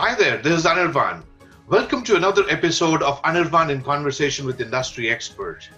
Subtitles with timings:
[0.00, 1.24] Hi there, this is Anirvan.
[1.66, 5.68] Welcome to another episode of Anirvan in Conversation with Industry Expert.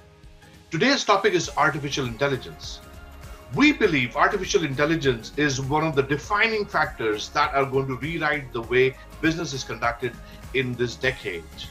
[0.71, 2.81] Today's topic is artificial intelligence.
[3.55, 8.53] We believe artificial intelligence is one of the defining factors that are going to rewrite
[8.53, 10.13] the way business is conducted
[10.53, 11.65] in this decade.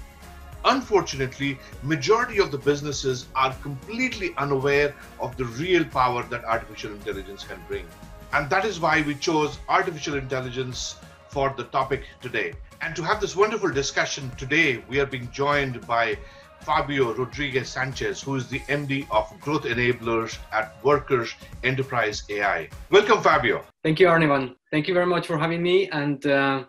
[0.65, 7.43] Unfortunately, majority of the businesses are completely unaware of the real power that artificial intelligence
[7.43, 7.85] can bring.
[8.33, 10.95] And that is why we chose artificial intelligence
[11.29, 12.53] for the topic today.
[12.81, 16.17] And to have this wonderful discussion today, we are being joined by
[16.61, 22.69] Fabio Rodriguez Sanchez, who is the MD of Growth Enablers at Workers Enterprise AI.
[22.89, 23.63] Welcome, Fabio.
[23.83, 24.55] Thank you, Arnivan.
[24.71, 25.89] Thank you very much for having me.
[25.89, 26.65] And uh,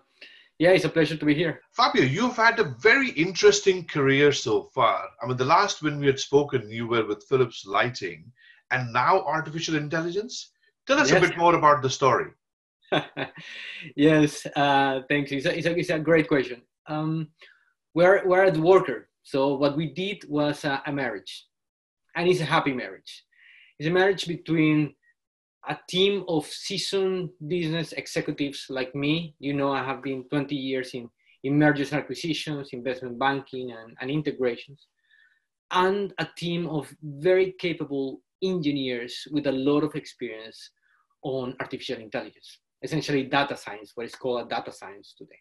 [0.58, 1.60] yeah, it's a pleasure to be here.
[1.72, 5.08] Fabio, you've had a very interesting career so far.
[5.22, 8.30] I mean, the last when we had spoken, you were with Philips Lighting,
[8.70, 10.50] and now artificial intelligence.
[10.86, 11.22] Tell us yes.
[11.22, 12.30] a bit more about the story.
[13.96, 15.32] yes, uh, thanks.
[15.32, 16.62] It's a, it's, a, it's a great question.
[16.86, 17.28] Um,
[17.94, 19.08] we're, we're at Worker.
[19.22, 21.46] So what we did was a, a marriage,
[22.16, 23.24] and it's a happy marriage.
[23.78, 24.94] It's a marriage between
[25.68, 29.34] a team of seasoned business executives like me.
[29.38, 31.08] You know, I have been 20 years in,
[31.44, 34.86] in mergers and acquisitions, investment banking, and, and integrations,
[35.70, 40.70] and a team of very capable engineers with a lot of experience
[41.22, 45.38] on artificial intelligence essentially data science, what is called a data science today.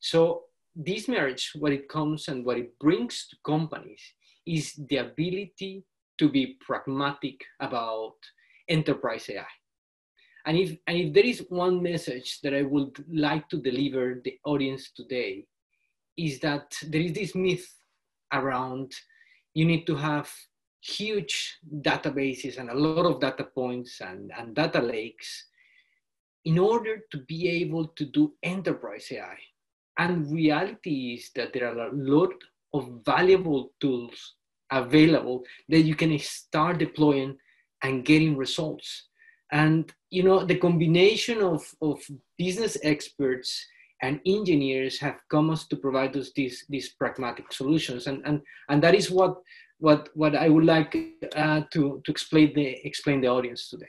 [0.00, 0.44] So
[0.74, 4.02] this marriage, what it comes and what it brings to companies
[4.46, 5.84] is the ability
[6.18, 8.14] to be pragmatic about
[8.68, 9.44] enterprise AI.
[10.46, 14.38] And if, and if there is one message that I would like to deliver the
[14.44, 15.44] audience today,
[16.16, 17.68] is that there is this myth
[18.32, 18.92] around
[19.54, 20.30] you need to have
[20.80, 25.46] huge databases and a lot of data points and, and data lakes
[26.44, 29.36] in order to be able to do enterprise AI.
[29.98, 32.32] And reality is that there are a lot
[32.72, 34.34] of valuable tools
[34.72, 37.36] available that you can start deploying
[37.82, 39.08] and getting results.
[39.52, 42.00] And you know, the combination of, of
[42.38, 43.66] business experts
[44.02, 48.06] and engineers have come us to provide us these, these pragmatic solutions.
[48.06, 49.36] And, and, and that is what,
[49.78, 50.96] what, what I would like
[51.36, 53.88] uh, to, to explain, the, explain the audience today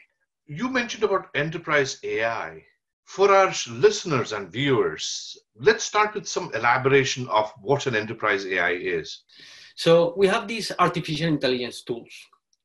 [0.51, 2.61] you mentioned about enterprise AI.
[3.05, 8.71] For our listeners and viewers, let's start with some elaboration of what an enterprise AI
[8.71, 9.23] is.
[9.75, 12.13] So, we have these artificial intelligence tools.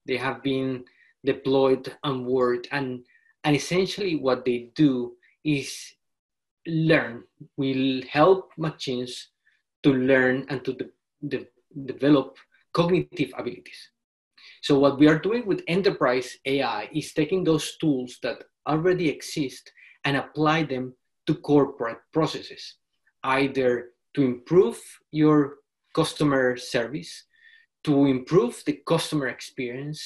[0.05, 0.85] They have been
[1.25, 3.05] deployed and worked, and,
[3.45, 5.13] and essentially what they do
[5.45, 5.73] is
[6.67, 7.23] learn.
[7.57, 9.29] Will help machines
[9.85, 10.91] to learn and to de-
[11.29, 11.47] de-
[11.87, 12.37] develop
[12.73, 13.91] cognitive abilities.
[14.67, 19.71] So what we are doing with enterprise AI is taking those tools that already exist
[20.05, 20.93] and apply them
[21.29, 22.75] to corporate processes,
[23.23, 24.81] either to improve
[25.13, 25.59] your
[25.95, 27.27] customer service,
[27.85, 30.03] to improve the customer experience,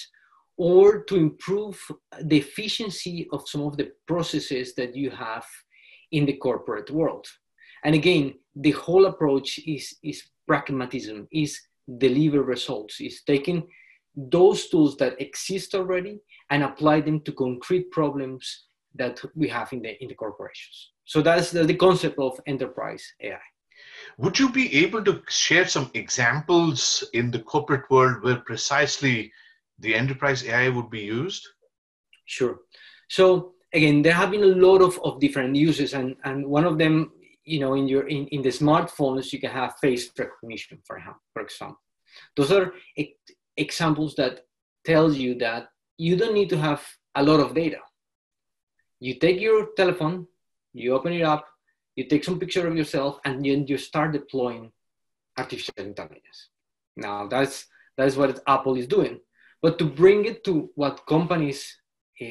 [0.58, 1.80] or to improve
[2.24, 5.46] the efficiency of some of the processes that you have
[6.12, 7.26] in the corporate world.
[7.82, 11.58] And again, the whole approach is, is pragmatism, is
[11.96, 13.66] deliver results, is taking
[14.28, 16.20] those tools that exist already
[16.50, 20.90] and apply them to concrete problems that we have in the in the corporations.
[21.04, 23.38] So that's the, the concept of enterprise AI.
[24.18, 29.32] Would you be able to share some examples in the corporate world where precisely
[29.78, 31.46] the enterprise AI would be used?
[32.26, 32.60] Sure.
[33.08, 36.78] So again, there have been a lot of, of different uses, and, and one of
[36.78, 37.12] them,
[37.44, 41.00] you know, in your in, in the smartphones, you can have face recognition, for,
[41.32, 41.80] for example.
[42.36, 42.72] Those are
[43.60, 44.46] examples that
[44.84, 46.82] tells you that you don't need to have
[47.14, 47.78] a lot of data.
[48.98, 50.26] You take your telephone,
[50.72, 51.46] you open it up,
[51.96, 54.72] you take some picture of yourself, and then you start deploying
[55.38, 56.48] artificial intelligence.
[56.96, 59.20] Now that's that's what Apple is doing.
[59.62, 61.76] But to bring it to what companies
[62.20, 62.24] uh,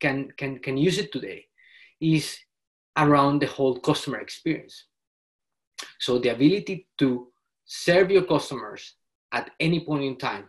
[0.00, 1.46] can can can use it today
[2.00, 2.38] is
[2.96, 4.84] around the whole customer experience.
[5.98, 7.28] So the ability to
[7.64, 8.94] serve your customers
[9.32, 10.48] at any point in time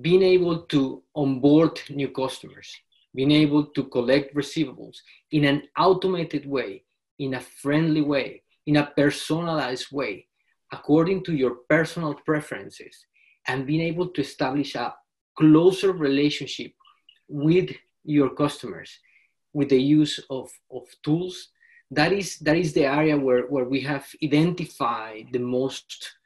[0.00, 2.74] being able to onboard new customers,
[3.14, 4.96] being able to collect receivables
[5.30, 6.82] in an automated way,
[7.18, 10.26] in a friendly way, in a personalized way,
[10.72, 13.06] according to your personal preferences,
[13.46, 14.94] and being able to establish a
[15.36, 16.72] closer relationship
[17.28, 17.70] with
[18.04, 18.98] your customers
[19.54, 21.48] with the use of, of tools.
[21.90, 26.16] That is that is the area where, where we have identified the most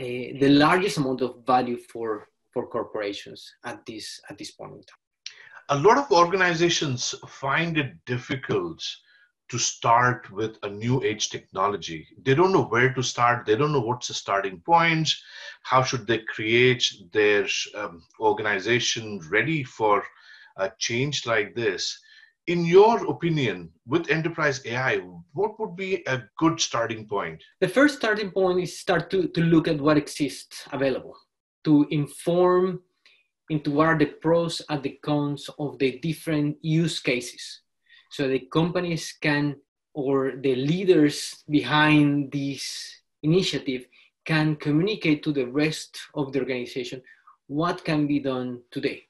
[0.00, 4.82] uh, the largest amount of value for for corporations at this at this point in
[4.90, 5.04] time
[5.70, 8.82] a lot of organizations find it difficult
[9.48, 12.06] to start with a new age technology.
[12.22, 13.46] They don't know where to start.
[13.46, 15.10] They don't know what's the starting point.
[15.62, 20.02] How should they create their um, organization ready for
[20.56, 21.98] a change like this?
[22.46, 24.98] In your opinion, with enterprise AI,
[25.32, 27.42] what would be a good starting point?
[27.60, 31.16] The first starting point is start to, to look at what exists available,
[31.64, 32.80] to inform
[33.50, 37.60] into what are the pros and the cons of the different use cases.
[38.10, 39.56] So the companies can
[39.92, 43.86] or the leaders behind this initiative
[44.24, 47.02] can communicate to the rest of the organization
[47.46, 49.04] what can be done today.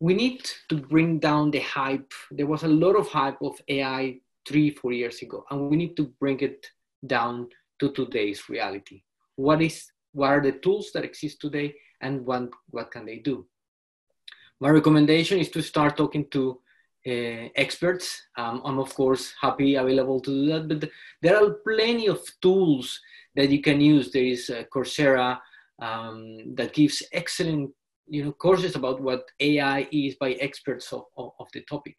[0.00, 2.12] We need to bring down the hype.
[2.30, 5.96] There was a lot of hype of ai three four years ago and we need
[5.96, 6.66] to bring it
[7.06, 7.48] down
[7.80, 9.02] to today's reality.
[9.36, 13.46] What is what are the tools that exist today and what, what can they do
[14.62, 16.60] my recommendation is to start talking to
[17.04, 18.22] uh, experts.
[18.36, 20.88] Um, I'm of course happy available to do that, but
[21.20, 23.00] there are plenty of tools
[23.34, 24.12] that you can use.
[24.12, 25.40] There is uh, Coursera
[25.80, 27.72] um, that gives excellent
[28.06, 31.96] you know courses about what AI is by experts of, of, of the topic.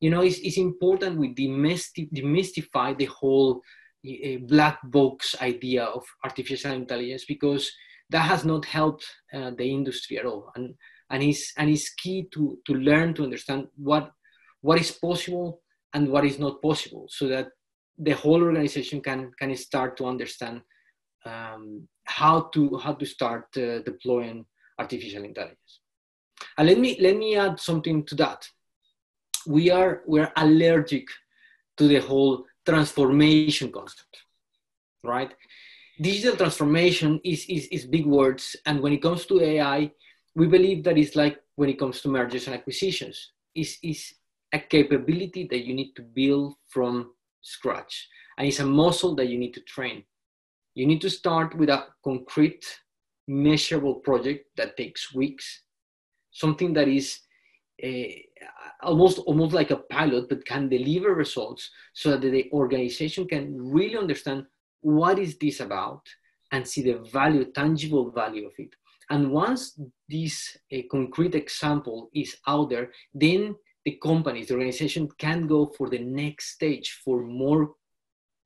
[0.00, 3.60] You know, it's, it's important we demystify, demystify the whole
[4.06, 7.70] uh, black box idea of artificial intelligence because
[8.10, 9.04] that has not helped
[9.34, 10.50] uh, the industry at all.
[10.54, 10.74] And
[11.10, 14.10] and it's and it's key to to learn to understand what
[14.60, 15.62] what is possible
[15.94, 17.48] and what is not possible so that
[17.98, 20.60] the whole organization can can start to understand
[21.24, 24.44] um, how to how to start uh, deploying
[24.78, 25.80] artificial intelligence
[26.56, 28.46] and let me let me add something to that
[29.46, 31.06] we are we're allergic
[31.76, 34.14] to the whole transformation concept
[35.14, 35.32] right
[36.00, 39.90] digital transformation is, is, is big words and when it comes to ai
[40.34, 43.16] we believe that it's like when it comes to mergers and acquisitions
[43.54, 44.00] is is
[44.52, 47.12] a capability that you need to build from
[47.42, 48.08] scratch.
[48.36, 50.04] And it's a muscle that you need to train.
[50.74, 52.64] You need to start with a concrete,
[53.26, 55.62] measurable project that takes weeks,
[56.30, 57.20] something that is
[58.82, 63.96] almost almost like a pilot, but can deliver results so that the organization can really
[63.96, 64.46] understand
[64.80, 66.02] what is this about
[66.52, 68.74] and see the value, tangible value of it.
[69.10, 69.78] And once
[70.08, 73.54] this uh, concrete example is out there, then
[73.84, 77.74] the companies, the organization can go for the next stage for more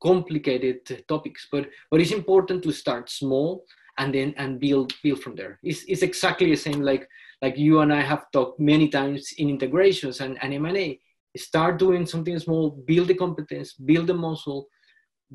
[0.03, 1.49] complicated topics.
[1.51, 3.65] But but it's important to start small
[3.99, 5.59] and then and build build from there.
[5.63, 7.09] It's, it's exactly the same like
[7.41, 10.99] like you and I have talked many times in integrations and, and M&A.
[11.37, 14.69] Start doing something small, build the competence, build the muscle,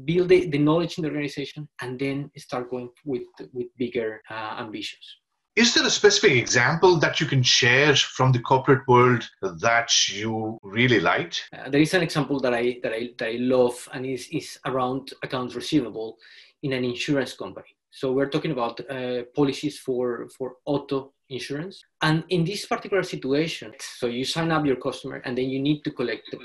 [0.06, 4.56] build the, the knowledge in the organization, and then start going with with bigger uh,
[4.60, 5.06] ambitions.
[5.58, 10.60] Is there a specific example that you can share from the corporate world that you
[10.62, 11.50] really liked?
[11.52, 14.60] Uh, there is an example that I that I that I love, and is is
[14.66, 16.18] around accounts receivable
[16.62, 17.77] in an insurance company.
[18.00, 23.74] So we're talking about uh, policies for for auto insurance, and in this particular situation,
[24.00, 26.38] so you sign up your customer, and then you need to collect the,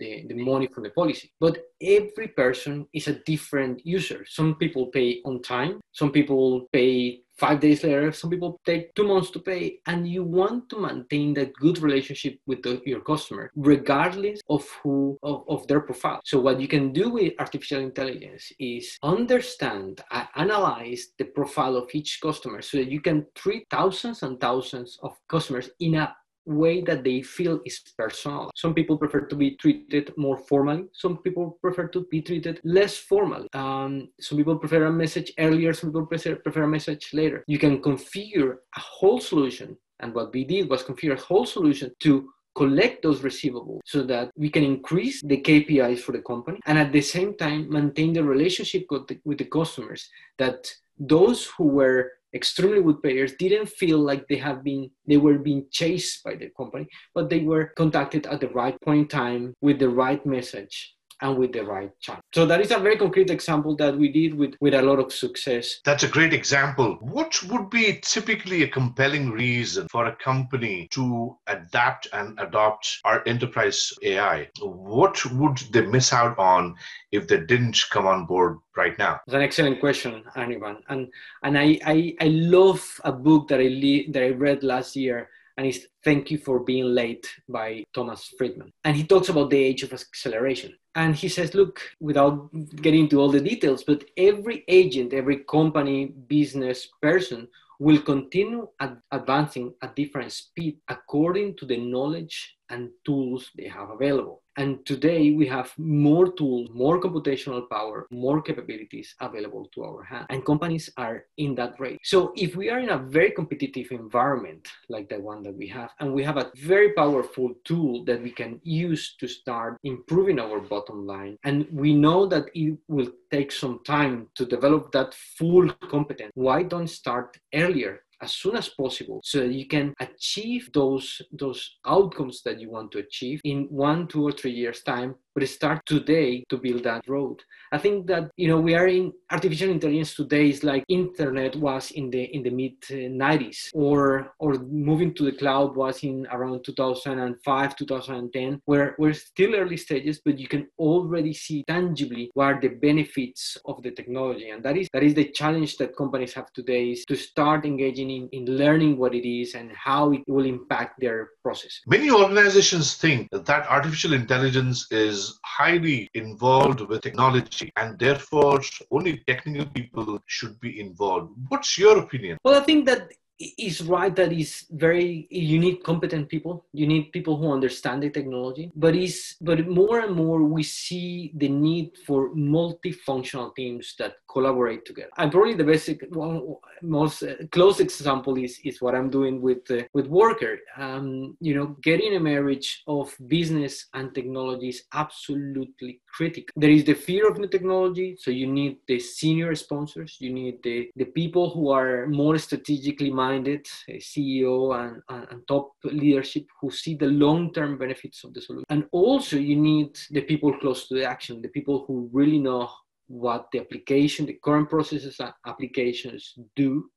[0.00, 1.30] the, the money from the policy.
[1.38, 4.24] But every person is a different user.
[4.26, 5.80] Some people pay on time.
[5.92, 10.22] Some people pay five days later some people take two months to pay and you
[10.22, 15.66] want to maintain that good relationship with the, your customer regardless of who of, of,
[15.66, 16.20] their profile.
[16.24, 21.88] So what you can do with artificial intelligence is understand uh, analyze the profile of
[21.92, 26.14] each customer so that you can treat thousands and thousands of customers in a
[26.46, 28.50] way that they feel is personal.
[28.54, 30.84] Some people prefer to be treated more formally.
[30.92, 33.48] Some people prefer to be treated less formally.
[33.52, 35.72] Um, some people prefer a message earlier.
[35.72, 37.44] Some people prefer, prefer a message later.
[37.46, 39.76] You can configure a whole solution.
[40.00, 44.30] And what we did was configure a whole solution to collect those receivables so that
[44.36, 48.24] we can increase the KPIs for the company and at the same time maintain the
[48.24, 50.66] relationship with the, with the customers that
[50.98, 55.66] those who were extremely good players didn't feel like they have been they were being
[55.70, 59.78] chased by the company but they were contacted at the right point in time with
[59.78, 62.20] the right message and with the right channel.
[62.34, 65.12] So that is a very concrete example that we did with, with a lot of
[65.12, 65.80] success.
[65.84, 66.98] That's a great example.
[67.00, 73.22] What would be typically a compelling reason for a company to adapt and adopt our
[73.26, 74.48] enterprise AI?
[74.60, 76.74] What would they miss out on
[77.12, 79.20] if they didn't come on board right now?
[79.26, 80.78] It's an excellent question, Anirvan.
[80.88, 81.08] And
[81.42, 85.30] and I, I, I love a book that I le- that I read last year
[85.56, 88.72] and it's Thank You for Being Late by Thomas Friedman.
[88.84, 90.74] And he talks about the age of acceleration.
[90.96, 96.06] And he says, look, without getting into all the details, but every agent, every company,
[96.06, 97.48] business person
[97.78, 103.90] will continue ad- advancing at different speed according to the knowledge and tools they have
[103.90, 104.42] available.
[104.56, 110.26] And today we have more tools, more computational power, more capabilities available to our hand.
[110.30, 111.98] And companies are in that race.
[112.02, 115.90] So if we are in a very competitive environment like the one that we have,
[116.00, 120.60] and we have a very powerful tool that we can use to start improving our
[120.60, 125.68] bottom line, and we know that it will take some time to develop that full
[125.90, 131.20] competence, why don't start earlier as soon as possible so that you can achieve those
[131.32, 135.46] those outcomes that you want to achieve in one two or three years time but
[135.48, 137.42] start today to build that road.
[137.70, 141.90] I think that you know we are in artificial intelligence today is like internet was
[141.90, 146.64] in the in the mid 90s or or moving to the cloud was in around
[146.64, 152.60] 2005 2010 where we're still early stages but you can already see tangibly what are
[152.60, 154.50] the benefits of the technology.
[154.50, 158.10] And that is that is the challenge that companies have today is to start engaging
[158.10, 161.80] in, in learning what it is and how it will impact their process.
[161.86, 169.66] Many organizations think that artificial intelligence is highly involved with technology and therefore only technical
[169.66, 171.32] people should be involved.
[171.48, 172.38] What's your opinion?
[172.44, 176.64] Well, I think that is right that is very you need competent people.
[176.72, 178.72] You need people who understand the technology.
[178.74, 184.84] But is but more and more we see the need for multifunctional teams that collaborate
[184.84, 185.10] together.
[185.18, 189.70] And probably the basic one most uh, close example is is what i'm doing with
[189.70, 190.58] uh, with worker.
[190.76, 196.84] Um, you know getting a marriage of business and technology is absolutely critical there is
[196.84, 201.10] the fear of new technology so you need the senior sponsors you need the the
[201.20, 203.64] people who are more strategically minded
[204.00, 208.66] CEO and, and, and, top leadership who see the long term benefits of the solution.
[208.68, 212.70] And also, you need the people close to the action, the people who really know
[213.08, 216.90] what the application, the current processes and applications do,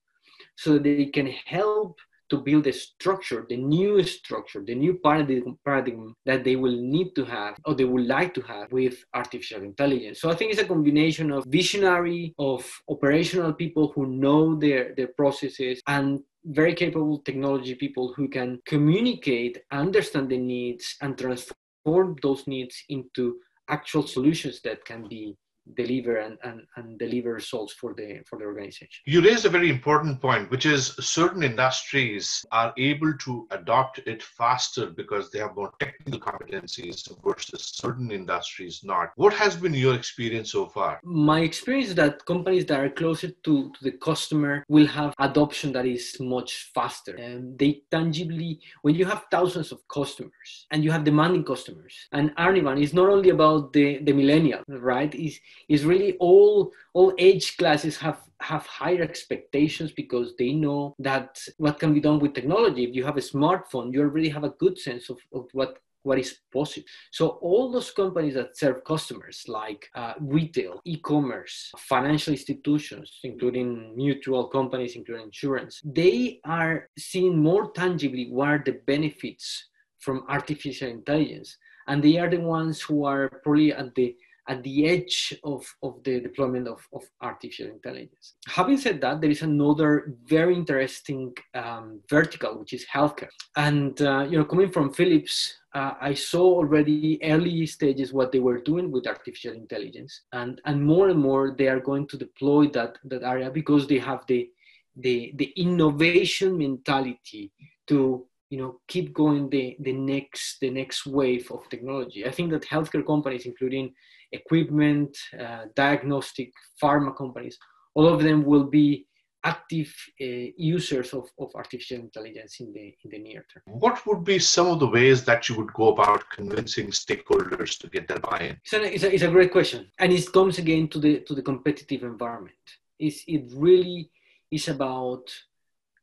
[0.56, 1.98] so they can help
[2.30, 7.16] to build a structure, the new structure, the new paradigm, paradigm that they will need
[7.16, 10.22] to have or they would like to have with artificial intelligence.
[10.22, 15.10] So I think it's a combination of visionary, of operational people who know their, their
[15.10, 22.48] processes and very capable technology people who can communicate, understand the needs, and transform those
[22.48, 23.36] needs into
[23.70, 25.36] actual solutions that can be
[25.76, 28.88] deliver and, and, and deliver results for the for the organization.
[29.06, 34.22] You raised a very important point, which is certain industries are able to adopt it
[34.24, 39.12] faster because they have more technical competencies versus certain industries not.
[39.16, 41.00] What has been your experience so far?
[41.04, 45.72] My experience is that companies that are closer to, to the customer will have adoption
[45.74, 47.16] that is much faster.
[47.16, 52.36] And they tangibly, when you have thousands of customers and you have demanding customers, and
[52.36, 55.14] Anirvan is not only about the, the millennial, right?
[55.14, 61.38] Is is really all all age classes have have higher expectations because they know that
[61.58, 64.56] what can be done with technology if you have a smartphone you already have a
[64.60, 66.88] good sense of, of what what is possible.
[67.12, 74.48] So all those companies that serve customers like uh, retail, e-commerce, financial institutions, including mutual
[74.48, 79.66] companies, including insurance, they are seeing more tangibly what are the benefits
[80.00, 81.58] from artificial intelligence.
[81.88, 84.16] And they are the ones who are probably at the
[84.48, 88.36] at the edge of, of the deployment of, of artificial intelligence.
[88.48, 93.30] Having said that, there is another very interesting um, vertical, which is healthcare.
[93.56, 98.40] And, uh, you know, coming from Philips, uh, I saw already early stages what they
[98.40, 100.22] were doing with artificial intelligence.
[100.34, 104.00] And, and more and more, they are going to deploy that, that area because they
[104.00, 104.50] have the,
[104.96, 107.52] the, the innovation mentality
[107.88, 112.50] to you know keep going the the next the next wave of technology i think
[112.50, 113.94] that healthcare companies including
[114.32, 117.58] equipment, uh, diagnostic, pharma companies,
[117.96, 119.08] all of them will be
[119.44, 123.64] active uh, users of, of artificial intelligence in the in the near term.
[123.66, 127.88] What would be some of the ways that you would go about convincing stakeholders to
[127.88, 128.58] get their buy-in?
[128.64, 131.34] It's a, it's a, it's a great question, and it comes again to the to
[131.34, 132.66] the competitive environment.
[133.00, 134.12] It's, it really
[134.52, 135.26] is about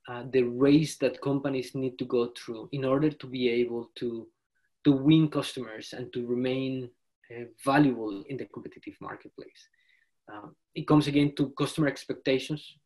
[0.09, 4.27] uh, the race that companies need to go through in order to be able to
[4.85, 6.89] to win customers and to remain
[7.65, 9.69] valuable in the competitive marketplace.
[10.33, 12.77] Um, it comes again to customer expectations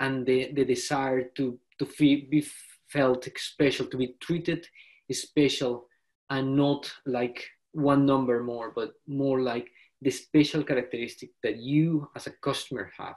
[0.00, 2.46] and the, the desire to, to feel, be
[2.88, 4.66] felt special, to be treated
[5.10, 5.86] special
[6.30, 9.68] and not like one number more, but more like
[10.00, 13.14] the special characteristic that you as a customer have.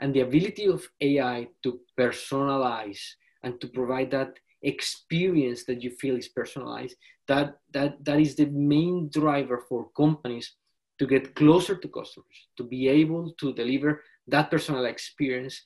[0.00, 3.00] And the ability of AI to personalize
[3.42, 6.96] and to provide that experience that you feel is personalized
[7.28, 10.54] that that that is the main driver for companies
[10.98, 15.62] to get closer to customers to be able to deliver that personal experience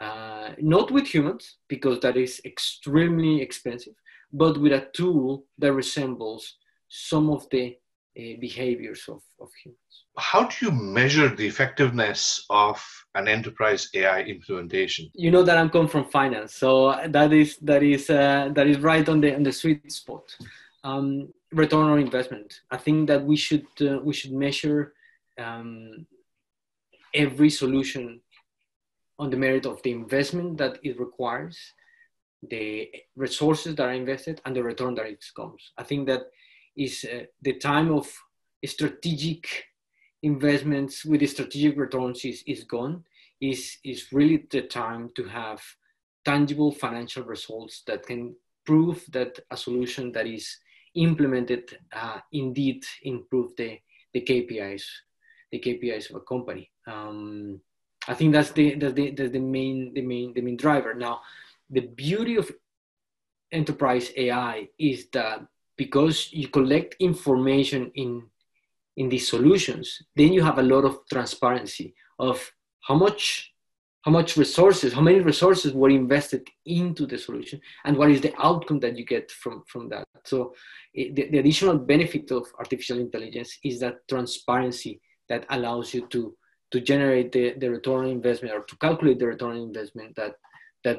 [0.00, 3.94] uh, not with humans because that is extremely expensive
[4.32, 6.56] but with a tool that resembles
[6.88, 7.76] some of the
[8.16, 9.78] uh, behaviors of, of humans.
[10.16, 12.80] How do you measure the effectiveness of
[13.16, 15.10] an enterprise AI implementation?
[15.14, 18.78] You know that I'm come from finance, so that is that is uh, that is
[18.78, 20.36] right on the on the sweet spot.
[20.84, 22.60] Um, return on investment.
[22.70, 24.92] I think that we should uh, we should measure
[25.38, 26.06] um,
[27.12, 28.20] every solution
[29.18, 31.58] on the merit of the investment that it requires,
[32.50, 35.72] the resources that are invested, and the return that it comes.
[35.78, 36.22] I think that
[36.76, 38.10] is uh, the time of
[38.64, 39.64] strategic
[40.22, 43.04] investments with strategic returns is, is gone
[43.40, 45.62] is, is really the time to have
[46.24, 50.58] tangible financial results that can prove that a solution that is
[50.94, 53.78] implemented uh, indeed improve the,
[54.14, 54.84] the KPIs,
[55.52, 56.70] the KPIs of a company.
[56.86, 57.60] Um,
[58.08, 60.94] I think that's the, that's the, that's the main, the main, the main driver.
[60.94, 61.20] Now,
[61.68, 62.50] the beauty of
[63.52, 68.22] enterprise AI is that because you collect information in
[68.96, 72.52] in these solutions then you have a lot of transparency of
[72.86, 73.54] how much
[74.04, 78.34] how much resources how many resources were invested into the solution and what is the
[78.38, 80.04] outcome that you get from from that.
[80.24, 80.54] So
[80.94, 86.36] the, the additional benefit of artificial intelligence is that transparency that allows you to
[86.70, 90.34] to generate the, the return on investment or to calculate the return on investment that
[90.84, 90.98] that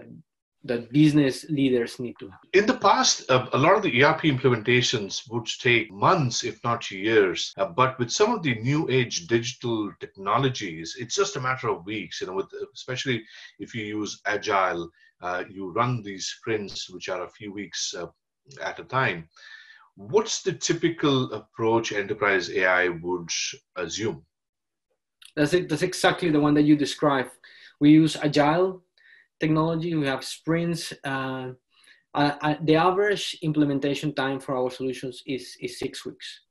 [0.66, 2.40] that business leaders need to have.
[2.54, 6.90] In the past, uh, a lot of the ERP implementations would take months, if not
[6.90, 7.54] years.
[7.58, 11.86] Uh, but with some of the new age digital technologies, it's just a matter of
[11.86, 12.20] weeks.
[12.20, 13.24] You know, with, especially
[13.60, 14.90] if you use agile,
[15.22, 18.08] uh, you run these sprints, which are a few weeks uh,
[18.62, 19.30] at a time.
[19.96, 23.30] What's the typical approach enterprise AI would
[23.76, 24.26] assume?
[25.36, 25.70] That's it.
[25.70, 27.32] That's exactly the one that you described.
[27.80, 28.85] We use agile
[29.40, 29.96] technology.
[29.96, 30.94] We have sprints.
[31.04, 31.52] Uh,
[32.14, 36.42] uh, uh, the average implementation time for our solutions is, is six weeks.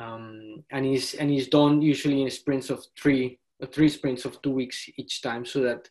[0.00, 4.40] Um, and is and is done usually in sprints of three uh, three sprints of
[4.42, 5.88] two weeks each time so that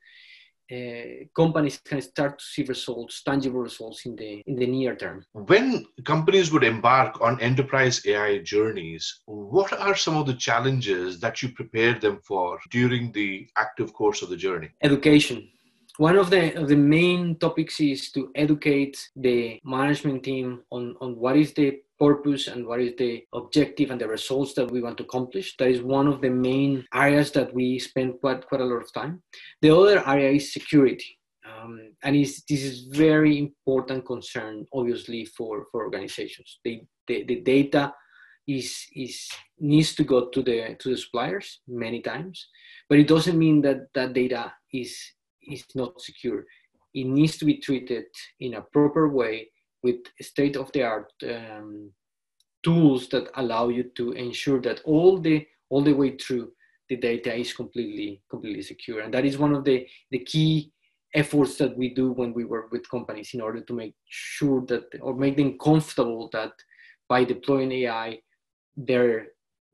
[0.72, 5.24] uh, companies can start to see results, tangible results in the in the near term.
[5.34, 11.42] When companies would embark on enterprise AI journeys, what are some of the challenges that
[11.42, 14.70] you prepare them for during the active course of the journey?
[14.82, 15.48] Education
[15.98, 21.16] one of the of the main topics is to educate the management team on on
[21.16, 24.98] what is the purpose and what is the objective and the results that we want
[24.98, 25.56] to accomplish.
[25.58, 28.94] That is one of the main areas that we spend quite quite a lot of
[28.94, 29.22] time.
[29.62, 31.18] The other area is security.
[31.46, 36.60] Um, and this is very important concern, obviously, for, for organizations.
[36.64, 37.94] They, the, the data
[38.48, 42.48] is, is needs to go to the to the suppliers many times,
[42.90, 44.98] but it doesn't mean that that data is
[45.48, 46.46] is not secure.
[46.94, 48.06] It needs to be treated
[48.40, 49.50] in a proper way
[49.84, 51.92] with state of the art um,
[52.64, 56.52] tools that allow you to ensure that all the all the way through
[56.90, 60.72] the data is completely completely secure and that is one of the the key
[61.14, 64.84] efforts that we do when we work with companies in order to make sure that
[65.02, 66.52] or make them comfortable that
[67.10, 68.20] by deploying ai
[68.78, 69.28] their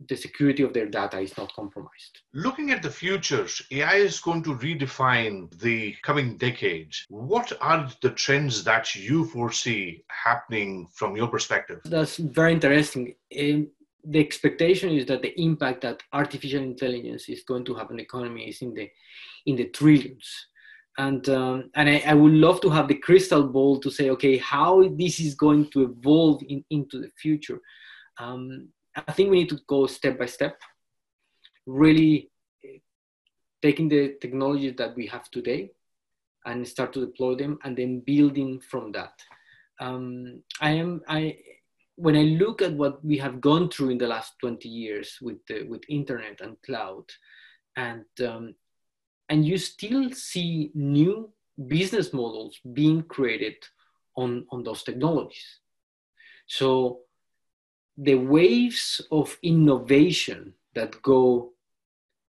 [0.06, 2.20] the security of their data is not compromised.
[2.34, 7.06] Looking at the future, AI is going to redefine the coming decades.
[7.10, 11.82] What are the trends that you foresee happening from your perspective?
[11.86, 13.16] That's very interesting.
[13.40, 13.70] Um,
[14.04, 18.04] the expectation is that the impact that artificial intelligence is going to have on the
[18.04, 18.90] economy is in the
[19.46, 20.30] in the trillions.
[20.98, 24.38] And um, and I, I, would love to have the crystal ball to say, okay,
[24.38, 27.60] how this is going to evolve in, into the future.
[28.20, 28.70] Um,
[29.06, 30.60] I think we need to go step by step,
[31.66, 32.32] really
[32.64, 32.80] eh,
[33.62, 35.72] taking the technologies that we have today
[36.46, 39.14] and start to deploy them and then building from that.
[39.80, 41.38] Um, I am, I,
[41.96, 45.38] when I look at what we have gone through in the last 20 years with,
[45.48, 47.04] the, with internet and cloud,
[47.76, 48.56] and, um,
[49.30, 51.30] and you still see new
[51.68, 53.56] business models being created
[54.16, 55.60] on, on those technologies.
[56.48, 57.02] So
[57.98, 61.54] the waves of innovation that go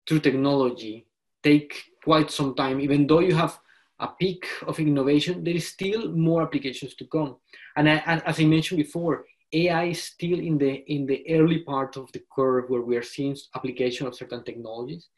[0.08, 1.06] through technology
[1.42, 2.80] take quite some time.
[2.80, 3.58] Even though you have
[4.00, 7.36] a peak of innovation, there is still more applications to come.
[7.76, 11.96] And, I, as I mentioned before, AI is still in the in the early part
[11.96, 15.08] of the curve where we are seeing application of certain technologies.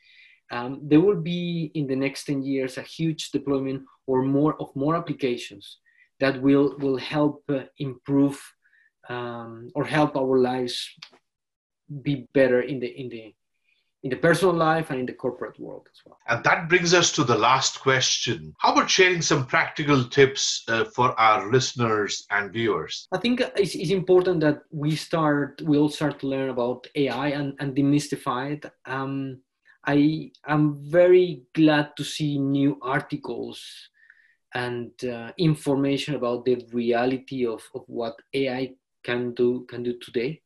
[0.50, 4.74] Um, there will be in the next 10 years a huge deployment or more of
[4.74, 5.78] more applications
[6.20, 8.38] that will will help uh, improve
[9.08, 10.88] um, or help our lives
[12.02, 13.34] be better in the in the
[14.04, 16.18] in the personal life and in the corporate world as well.
[16.28, 18.54] And that brings us to the last question.
[18.58, 23.08] How about sharing some practical tips uh, for our listeners and viewers?
[23.12, 27.28] I think it's, it's, important that we start, we all start to learn about AI
[27.28, 28.70] and, and demystify it.
[28.84, 29.40] Um,
[29.86, 33.64] I am very glad to see new articles
[34.54, 40.40] and uh, information about the reality of, of what AI can do can do today.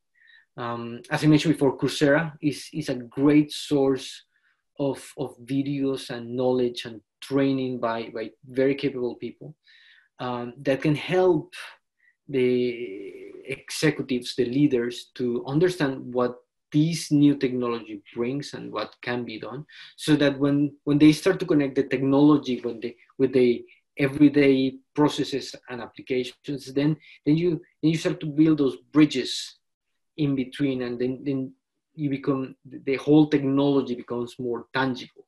[0.59, 4.25] Um, as I mentioned before, Coursera is, is a great source
[4.81, 9.55] of, of videos and knowledge and training by, by very capable people
[10.19, 11.55] um, that can help
[12.29, 16.39] the executives, the leaders, to understand what
[16.73, 19.65] this new technology brings and what can be done
[19.97, 23.65] so that when when they start to connect the technology when they with the
[23.97, 26.91] everyday processes and applications then
[27.25, 29.33] then you then you start to build those bridges
[30.25, 31.53] in between and then, then
[31.95, 32.43] you become
[32.91, 35.25] the whole technology becomes more tangible.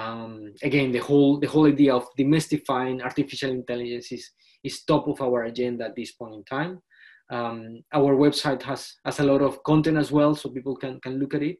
[0.00, 0.32] Um,
[0.62, 4.24] again the whole the whole idea of demystifying artificial intelligence is
[4.64, 6.72] is top of our agenda at this point in time.
[7.36, 7.58] Um,
[7.98, 11.34] our website has has a lot of content as well so people can can look
[11.34, 11.58] at it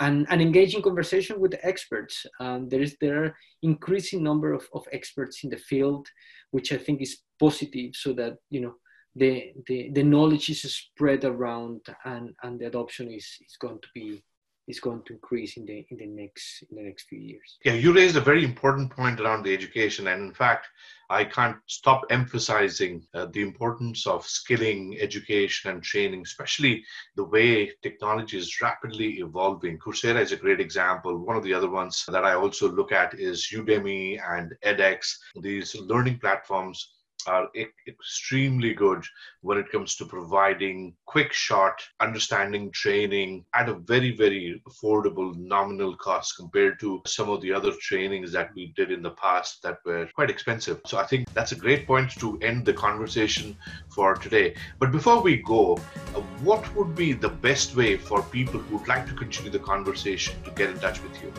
[0.00, 2.26] and an engaging conversation with the experts.
[2.40, 6.08] Um, there is there are increasing number of, of experts in the field,
[6.50, 8.74] which I think is positive, so that you know
[9.14, 13.88] the the, the knowledge is spread around and, and the adoption is, is going to
[13.94, 14.22] be
[14.70, 17.58] is going to increase in the in the next in the next few years.
[17.64, 20.68] Yeah, you raised a very important point around the education, and in fact,
[21.10, 26.84] I can't stop emphasizing uh, the importance of skilling, education, and training, especially
[27.16, 29.78] the way technology is rapidly evolving.
[29.78, 31.18] Coursera is a great example.
[31.18, 35.16] One of the other ones that I also look at is Udemy and edX.
[35.42, 37.48] These learning platforms are
[37.86, 39.04] extremely good
[39.42, 45.96] when it comes to providing quick, short understanding training at a very, very affordable nominal
[45.96, 49.78] cost compared to some of the other trainings that we did in the past that
[49.84, 50.80] were quite expensive.
[50.86, 53.56] So I think that's a great point to end the conversation
[53.94, 54.54] for today.
[54.78, 55.76] But before we go,
[56.14, 60.42] uh, what would be the best way for people who'd like to continue the conversation
[60.44, 61.32] to get in touch with you?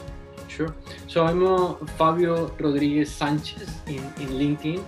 [0.48, 0.76] Sure.
[1.08, 4.84] So I'm uh, Fabio Rodriguez Sanchez in, in LinkedIn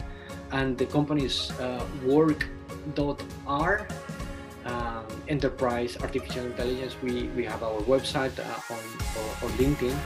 [0.54, 3.88] and the company is uh, work.r
[4.66, 6.96] um, enterprise artificial intelligence.
[7.02, 8.84] We, we have our website uh, on,
[9.42, 9.98] or linkedin.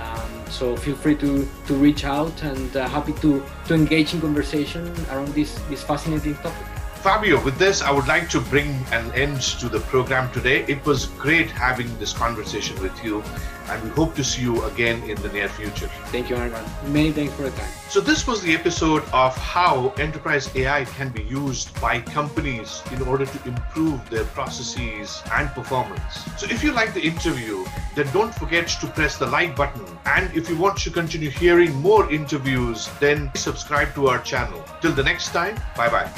[0.00, 4.20] Um, so feel free to, to reach out and uh, happy to, to engage in
[4.20, 9.10] conversation around this, this fascinating topic Fabio, with this, I would like to bring an
[9.12, 10.66] end to the program today.
[10.68, 13.24] It was great having this conversation with you,
[13.68, 15.88] and we hope to see you again in the near future.
[16.12, 16.62] Thank you, Arman.
[16.88, 17.70] Many thanks for the time.
[17.88, 23.00] So, this was the episode of how enterprise AI can be used by companies in
[23.08, 26.12] order to improve their processes and performance.
[26.36, 29.86] So, if you like the interview, then don't forget to press the like button.
[30.04, 34.62] And if you want to continue hearing more interviews, then subscribe to our channel.
[34.82, 36.12] Till the next time, bye bye.